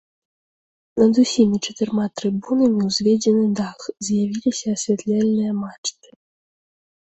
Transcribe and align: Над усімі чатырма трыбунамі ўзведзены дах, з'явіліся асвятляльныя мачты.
Над 1.01 1.17
усімі 1.23 1.57
чатырма 1.65 2.05
трыбунамі 2.21 2.81
ўзведзены 2.87 3.43
дах, 3.61 3.79
з'явіліся 4.09 4.67
асвятляльныя 4.79 5.51
мачты. 5.61 6.09